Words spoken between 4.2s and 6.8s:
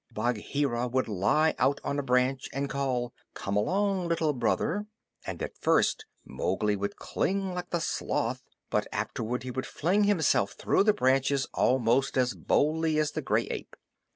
Brother," and at first Mowgli